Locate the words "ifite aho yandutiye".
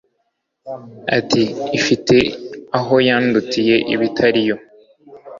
1.77-3.75